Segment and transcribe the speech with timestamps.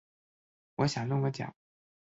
[0.77, 1.53] 我想弄个奖